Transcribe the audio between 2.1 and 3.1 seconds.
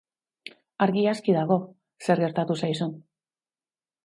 gertatu zaizun.